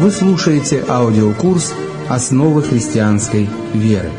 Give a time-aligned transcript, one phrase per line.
[0.00, 1.74] Вы слушаете аудиокурс
[2.08, 4.12] «Основы христианской веры».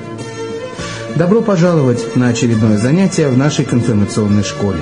[1.15, 4.81] Добро пожаловать на очередное занятие в нашей конфирмационной школе.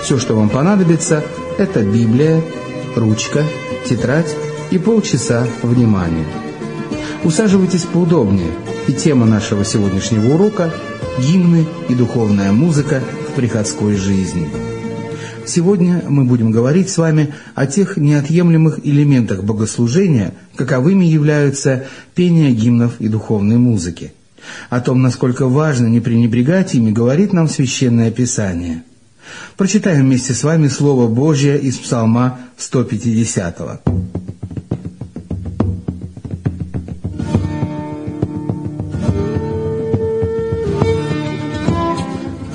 [0.00, 1.24] Все, что вам понадобится,
[1.58, 2.40] это Библия,
[2.94, 3.42] ручка,
[3.84, 4.32] тетрадь
[4.70, 6.28] и полчаса внимания.
[7.24, 8.52] Усаживайтесь поудобнее,
[8.86, 10.72] и тема нашего сегодняшнего урока–
[11.18, 14.48] гимны и духовная музыка в приходской жизни–
[15.46, 23.00] Сегодня мы будем говорить с вами о тех неотъемлемых элементах богослужения, каковыми являются пение гимнов
[23.00, 24.12] и духовной музыки.
[24.70, 28.82] О том, насколько важно не пренебрегать ими, говорит нам Священное Писание.
[29.56, 33.60] Прочитаем вместе с вами Слово Божье из Псалма 150.
[33.60, 33.78] -го.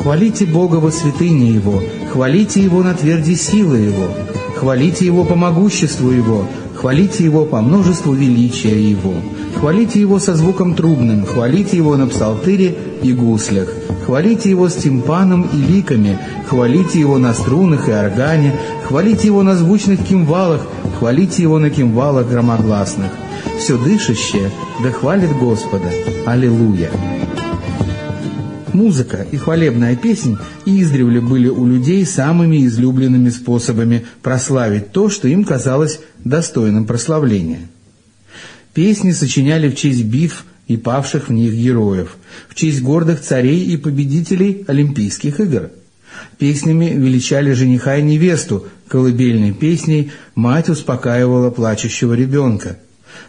[0.07, 1.83] Хвалите Бога во святыне Его,
[2.17, 4.07] хвалите Его на тверди силы Его,
[4.55, 9.13] хвалите Его по могуществу Его, хвалите Его по множеству величия Его,
[9.59, 13.69] хвалите Его со звуком трубным, хвалите Его на псалтыре и гуслях,
[14.07, 18.55] хвалите Его с тимпаном и ликами, хвалите Его на струнах и органе,
[18.87, 20.61] хвалите Его на звучных кимвалах,
[20.97, 23.11] хвалите Его на кимвалах громогласных.
[23.59, 24.49] Все дышащее
[24.81, 25.91] да хвалит Господа.
[26.25, 26.89] Аллилуйя!
[28.73, 35.45] Музыка и хвалебная песнь издревле были у людей самыми излюбленными способами прославить то, что им
[35.45, 37.69] казалось достойным прославления.
[38.73, 42.17] Песни сочиняли в честь битв и павших в них героев,
[42.49, 45.71] в честь гордых царей и победителей Олимпийских игр.
[46.37, 52.79] Песнями величали жениха и невесту, колыбельной песней мать успокаивала плачущего ребенка.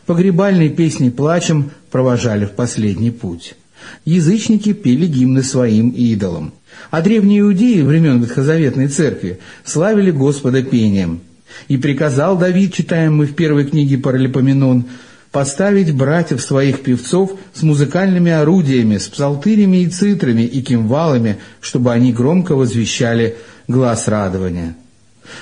[0.04, 3.54] Погребальной песней плачем провожали в последний путь
[4.04, 6.52] язычники пели гимны своим идолам.
[6.90, 11.20] А древние иудеи времен Ветхозаветной Церкви славили Господа пением.
[11.66, 14.84] «И приказал Давид, читаем мы в первой книге Паралипоменон,
[15.32, 22.12] поставить братьев своих певцов с музыкальными орудиями, с псалтырями и цитрами и кимвалами, чтобы они
[22.12, 23.36] громко возвещали
[23.66, 24.76] глаз радования».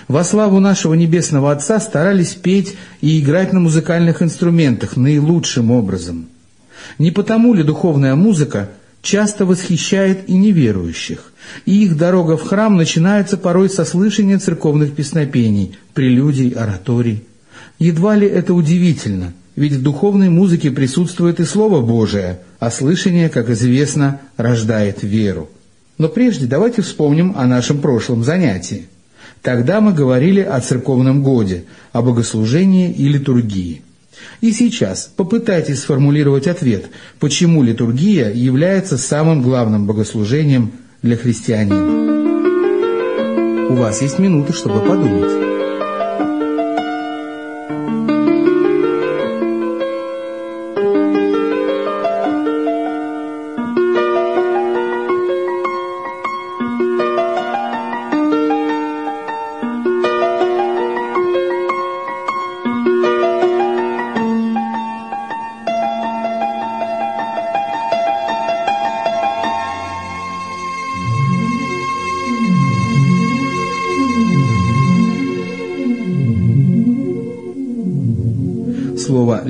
[0.09, 6.27] Во славу нашего Небесного Отца старались петь и играть на музыкальных инструментах наилучшим образом–
[6.99, 8.71] не потому ли духовная музыка
[9.03, 11.33] часто восхищает и неверующих,
[11.65, 17.25] и их дорога в храм начинается порой со слышания церковных песнопений, прелюдий, ораторий.
[17.79, 23.49] Едва ли это удивительно, ведь в духовной музыке присутствует и Слово Божие, а слышание, как
[23.51, 25.51] известно, рождает веру.
[25.99, 28.89] Но прежде давайте вспомним о нашем прошлом занятии.
[29.41, 33.83] Тогда мы говорили о церковном годе, о богослужении и литургии.
[34.41, 36.87] И сейчас попытайтесь сформулировать ответ,
[37.19, 40.73] почему литургия является самым главным богослужением
[41.03, 42.07] для христианина.
[43.69, 45.46] У вас есть минуты, чтобы подумать.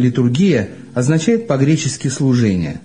[0.06, 2.80] «Литургия» означает по-гречески «служение».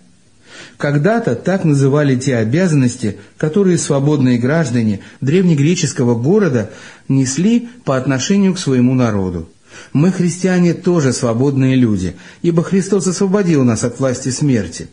[0.78, 6.72] Когда-то так называли те обязанности, которые свободные граждане древнегреческого города
[7.08, 9.50] несли по отношению к своему народу.
[9.94, 14.90] Мы, христиане, тоже свободные люди, ибо Христос освободил нас от власти смерти.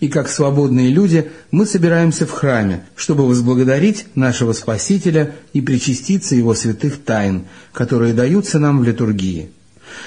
[0.00, 6.54] И как свободные люди мы собираемся в храме, чтобы возблагодарить нашего Спасителя и причаститься Его
[6.54, 9.50] святых тайн, которые даются нам в литургии.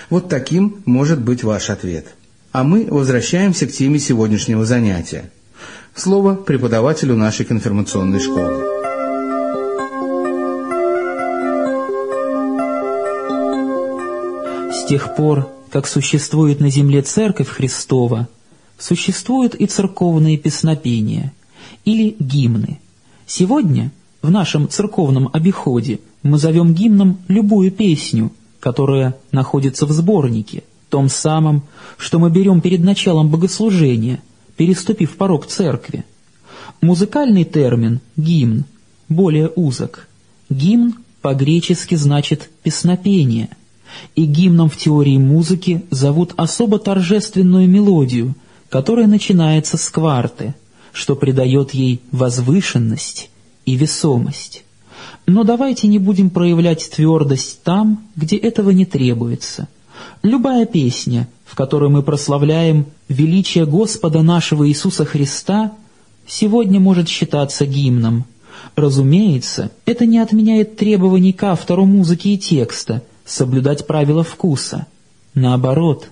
[0.09, 2.07] Вот таким может быть ваш ответ.
[2.51, 5.31] А мы возвращаемся к теме сегодняшнего занятия.
[5.95, 8.63] Слово преподавателю нашей конфирмационной школы.
[14.73, 18.27] С тех пор, как существует на земле Церковь Христова,
[18.79, 21.33] существуют и церковные песнопения,
[21.85, 22.79] или гимны.
[23.27, 23.91] Сегодня
[24.23, 31.63] в нашем церковном обиходе мы зовем гимном любую песню– которое находится в сборнике, том самом,
[31.97, 34.21] что мы берем перед началом богослужения,
[34.57, 36.05] переступив порог церкви.
[36.81, 38.65] Музыкальный термин «гимн»
[39.07, 40.07] более узок.
[40.49, 43.49] Гимн по-гречески значит «песнопение»,
[44.15, 48.35] и гимном в теории музыки зовут особо торжественную мелодию,
[48.69, 50.53] которая начинается с кварты,
[50.93, 53.29] что придает ей возвышенность
[53.65, 54.63] и весомость.
[55.25, 59.67] Но давайте не будем проявлять твердость там, где этого не требуется,
[60.21, 65.73] Любая песня, в которой мы прославляем величие Господа нашего Иисуса Христа,
[66.27, 68.25] сегодня может считаться гимном.
[68.75, 74.87] Разумеется, это не отменяет требований к автору музыки и текста соблюдать правила вкуса.
[75.33, 76.09] Наоборот,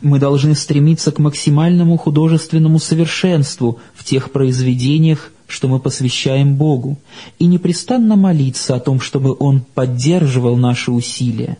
[0.00, 6.98] мы должны стремиться к максимальному художественному совершенству в тех произведениях, что мы посвящаем Богу,
[7.38, 11.58] и непрестанно молиться о том, чтобы Он поддерживал наши усилия.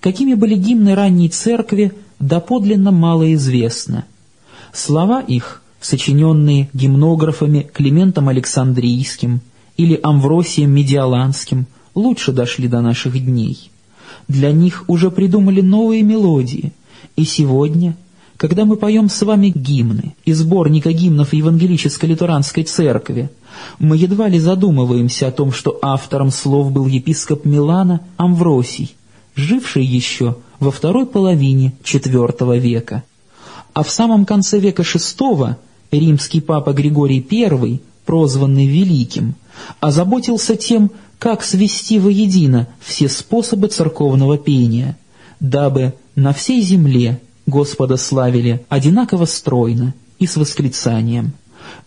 [0.00, 4.04] Какими были гимны ранней церкви, доподлинно мало известно.
[4.72, 9.40] Слова их, сочиненные гимнографами Климентом Александрийским
[9.76, 13.70] или Амвросием Медиаланским, лучше дошли до наших дней.
[14.28, 16.72] Для них уже придумали новые мелодии,
[17.16, 17.96] и сегодня–
[18.40, 23.28] когда мы поем с вами гимны из сборника гимнов Евангелической-лютеранской церкви,
[23.78, 28.96] мы едва ли задумываемся о том, что автором слов был епископ Милана Амвросий,
[29.34, 33.02] живший еще во второй половине IV века.
[33.74, 35.56] А в самом конце века VI
[35.90, 39.34] римский папа Григорий I, прозванный Великим,
[39.80, 44.96] озаботился тем, как свести воедино все способы церковного пения,
[45.40, 51.32] дабы на всей земле Господа славили одинаково стройно и с восклицанием.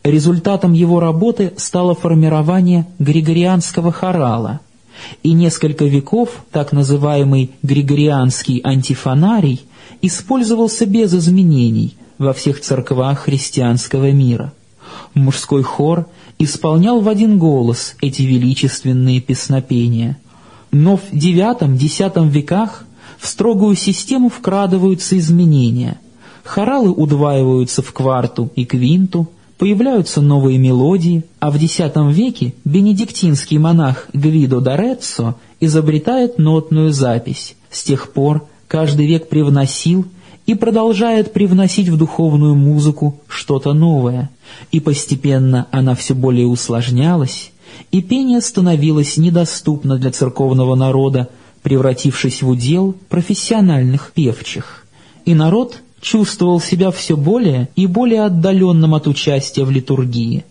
[0.04, 4.60] Результатом его работы стало формирование григорианского хорала,
[5.24, 9.66] и несколько веков так называемый григорианский антифонарий
[10.02, 14.54] использовался без изменений во всех церквах христианского мира.
[15.14, 16.08] Мужской хор
[16.40, 20.18] исполнял в один голос эти величественные песнопения.
[20.72, 22.86] Но в IX-X веках
[23.20, 26.00] в строгую систему вкрадываются изменения.
[26.44, 31.80] Хоралы удваиваются в кварту и квинту, появляются новые мелодии, а в X
[32.12, 37.56] веке бенедиктинский монах Гвидо Дореццо изобретает нотную запись.
[37.72, 40.06] С тех пор каждый век привносил
[40.46, 44.30] и продолжает привносить в духовную музыку что-то новое,
[44.72, 47.52] и постепенно она все более усложнялась,
[47.92, 51.30] и пение становилось недоступно для церковного народа,
[51.64, 54.86] превратившись в удел профессиональных певчих.
[55.26, 60.44] И народ чувствовал себя все более и более отдаленным от участия в литургии.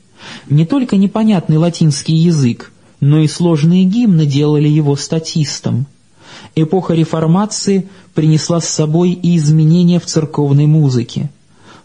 [0.48, 5.86] Не только непонятный латинский язык, но и сложные гимны делали его статистом.
[6.54, 11.30] Эпоха реформации принесла с собой и изменения в церковной музыке.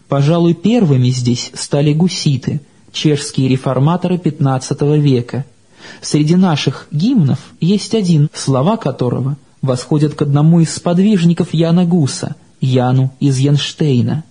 [0.08, 2.60] Пожалуй, первыми здесь стали гуситы,
[2.92, 5.44] чешские реформаторы XV века–
[6.00, 13.12] Среди наших гимнов есть один, слова которого восходят к одному из сподвижников Яна Гуса, Яну
[13.20, 14.24] из Янштейна.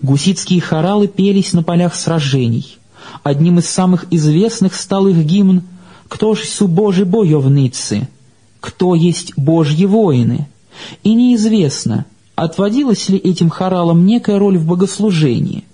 [0.00, 2.78] Гуситские хоралы пелись на полях сражений.
[3.22, 5.62] Одним из самых известных стал их гимн
[6.08, 8.08] «Кто ж су Божи боевницы?»
[8.60, 10.48] «Кто есть Божьи воины?»
[11.02, 12.06] И неизвестно,
[12.38, 15.64] отводилась ли этим хоралам некая роль в богослужении,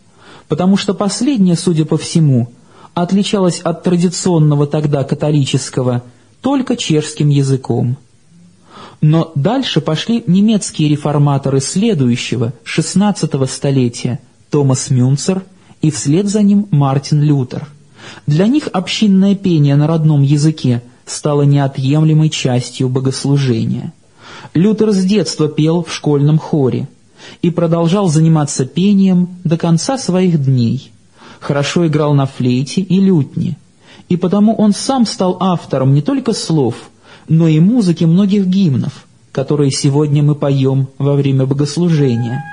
[0.49, 2.49] потому что последнее, судя по всему,
[2.95, 6.03] отличалось от традиционного тогда католического
[6.41, 7.99] только чешским языком.
[9.03, 15.43] Но дальше пошли немецкие реформаторы следующего, XVI столетия, Томас Мюнцер
[15.83, 17.69] и вслед за ним Мартин Лютер.
[18.27, 23.93] Для них общинное пение на родном языке стало неотъемлемой частью богослужения–
[24.55, 26.89] Лютер с детства пел в школьном хоре
[27.43, 30.91] и продолжал заниматься пением до конца своих дней.
[31.41, 33.57] Хорошо играл на флейте и лютне,
[34.09, 36.75] и потому он сам стал автором не только слов,
[37.29, 42.45] но и музыки многих гимнов, которые сегодня мы поем во время богослужения.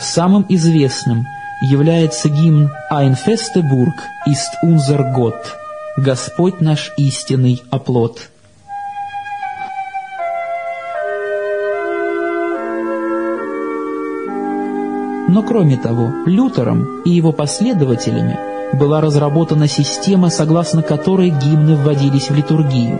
[0.00, 1.24] Самым известным
[1.62, 3.94] является гимн «Ein feste Burg
[4.26, 5.54] ist unser Gott»—
[5.96, 8.28] «Господь наш истинный оплот».
[15.36, 18.38] Но кроме того, Лютером и его последователями
[18.72, 22.98] была разработана система, согласно которой гимны вводились в литургию.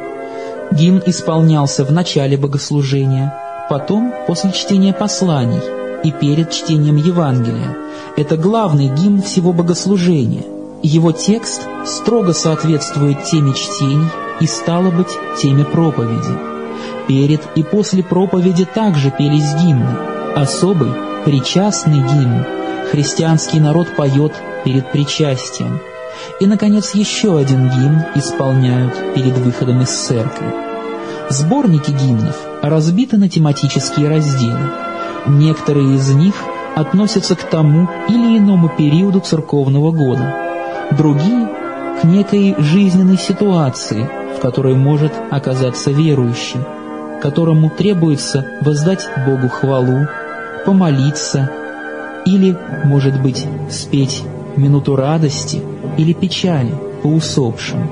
[0.71, 3.33] Гимн исполнялся в начале богослужения,
[3.71, 5.63] потом после чтения посланий
[6.05, 7.75] и перед чтением Евангелия.
[8.19, 10.45] Это главный гимн всего богослужения.
[10.83, 16.37] Его текст строго соответствует теме чтений и, стало быть, теме проповеди.
[17.09, 19.97] Перед и после проповеди также пелись гимны,
[20.37, 20.93] особый
[21.27, 22.45] Причастный гимн
[22.93, 24.33] христианский народ поет
[24.65, 25.81] перед причастием.
[26.39, 30.47] И, наконец, еще один гимн исполняют перед выходом из церкви.
[31.29, 34.71] Сборники гимнов разбиты на тематические разделы.
[35.27, 36.37] Некоторые из них
[36.77, 40.33] относятся к тому или иному периоду церковного года,
[40.93, 41.51] другие—
[42.01, 46.61] к некой жизненной ситуации, в которой может оказаться верующий,
[47.21, 50.07] которому требуется воздать Богу хвалу,
[50.67, 51.51] помолиться
[52.27, 54.23] или, может быть, спеть
[54.57, 55.63] минуту радости
[55.97, 57.89] или печали по усопшим.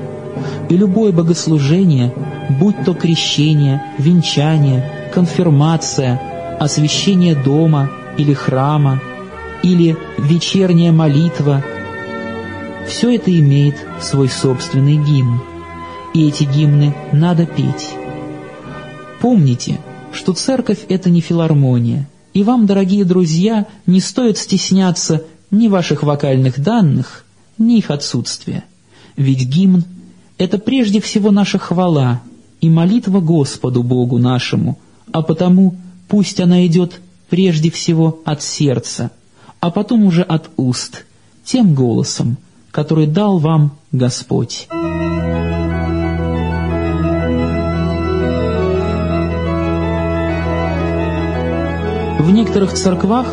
[0.69, 2.13] И любое богослужение,
[2.61, 6.21] будь то крещение, венчание, конфирмация,
[6.59, 7.89] освящение дома
[8.19, 9.01] или храма,
[9.63, 11.63] или вечерняя молитва,
[12.89, 15.41] все это имеет свой собственный гимн,
[16.13, 17.95] и эти гимны надо петь.
[19.21, 19.79] Помните,
[20.13, 26.61] что церковь— это не филармония, и вам, дорогие друзья, не стоит стесняться ни ваших вокальных
[26.61, 27.25] данных,
[27.59, 28.65] ни их отсутствия.
[29.17, 29.85] Ведь гимн—
[30.39, 32.21] это прежде всего наша хвала
[32.61, 34.79] и молитва Господу Богу нашему,
[35.13, 35.77] а потому
[36.09, 37.01] пусть она идет
[37.31, 39.13] прежде всего от сердца,
[39.61, 41.05] а потом уже от уст,
[41.45, 42.37] тем голосом,
[42.73, 44.67] который дал вам Господь.
[52.35, 53.27] Некоторых церквах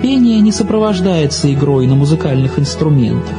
[0.00, 3.36] пение не сопровождается игрой на музыкальных инструментах.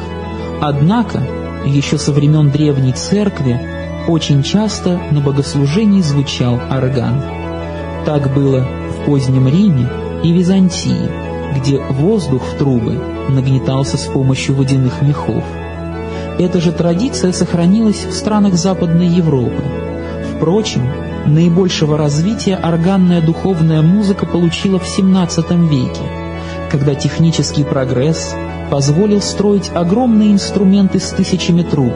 [0.61, 1.23] Однако,
[1.65, 3.59] еще со времен Древней Церкви
[4.07, 7.21] очень часто на богослужении звучал орган.
[8.05, 9.87] Так было в позднем Риме
[10.23, 11.09] и Византии,
[11.57, 12.99] где воздух в трубы
[13.29, 15.43] нагнетался с помощью водяных мехов.
[16.39, 19.63] Эта же традиция сохранилась в странах Западной Европы.
[20.35, 20.83] Впрочем,
[21.27, 26.01] наибольшего развития органная духовная музыка получила в XVII веке,
[26.71, 28.35] когда технический прогресс
[28.71, 31.93] позволил строить огромные инструменты с тысячами труб,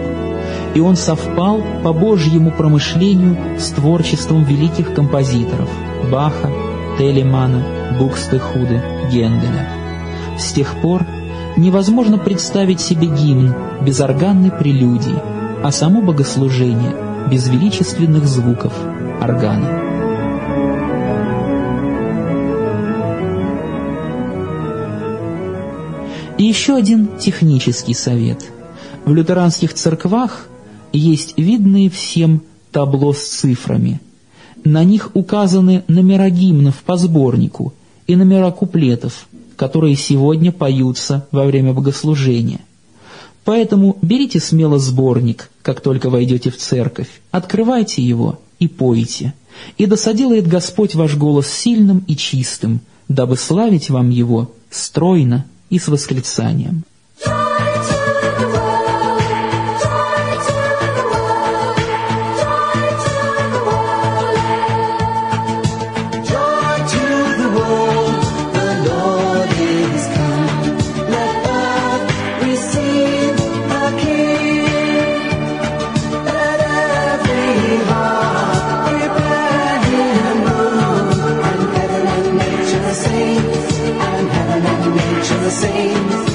[0.75, 5.69] и он совпал по Божьему промышлению с творчеством великих композиторов
[6.11, 6.49] Баха,
[6.97, 7.63] Телемана,
[7.99, 9.69] Букстехуде, Генделя.
[10.37, 11.05] С тех пор
[11.57, 15.19] невозможно представить себе гимн без органной прелюдии,
[15.63, 18.73] а само богослужение без величественных звуков
[19.21, 19.91] органа.
[26.37, 28.51] И еще один технический совет.
[29.05, 30.47] В лютеранских церквах
[30.91, 34.01] есть видные всем табло с цифрами.
[34.63, 37.75] На них указаны номера гимнов по сборнику
[38.07, 42.61] и номера куплетов, которые сегодня поются во время богослужения.
[43.45, 49.33] Поэтому берите смело сборник, как только войдете в церковь, открывайте его и пойте.
[49.77, 49.95] И да
[50.47, 56.83] Господь ваш голос сильным и чистым, дабы славить вам его стройно и с восклицанием.
[85.51, 86.30] Что ж,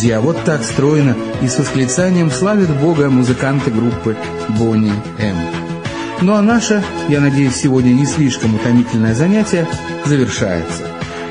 [0.00, 4.16] друзья, вот так стройно и с восклицанием славят Бога музыканты группы
[4.58, 5.36] Бонни М.
[6.22, 9.68] Ну а наше, я надеюсь, сегодня не слишком утомительное занятие
[10.06, 10.84] завершается.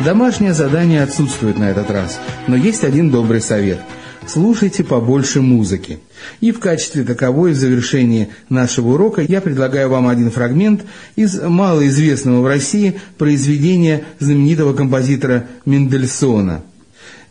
[0.06, 3.80] Домашнее задание отсутствует на этот раз, но есть один добрый совет.
[4.28, 5.98] Слушайте побольше музыки.
[6.40, 10.84] И в качестве таковой в завершении нашего урока я предлагаю вам один фрагмент
[11.16, 16.62] из малоизвестного в России произведения знаменитого композитора Мендельсона–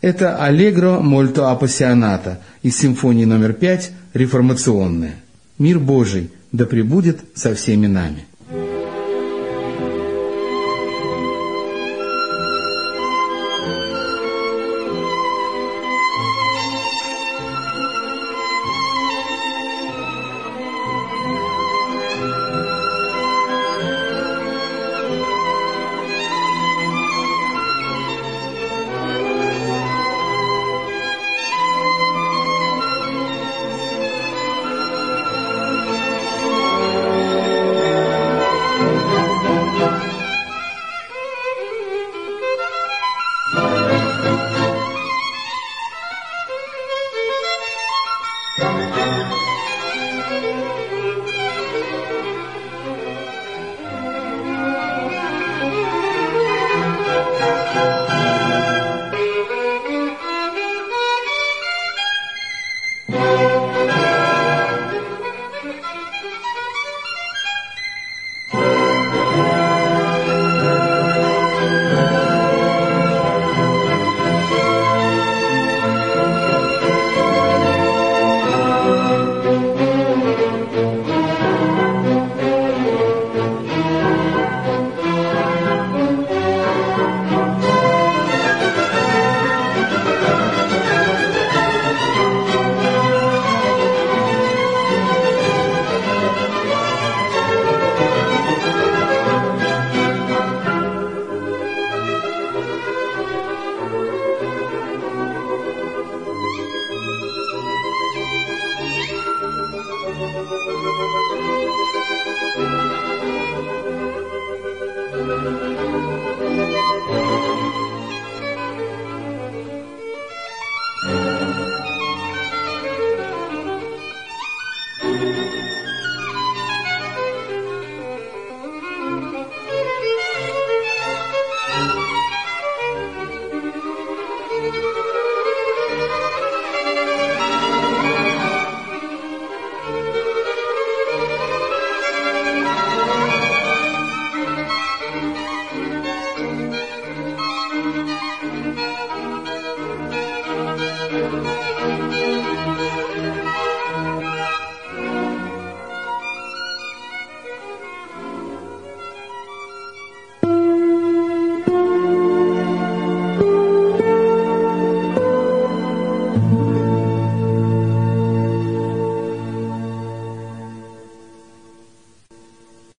[0.01, 5.15] это «Аллегро мольто апассионата» из симфонии номер пять «Реформационная».
[5.57, 8.25] Мир Божий да пребудет со всеми нами.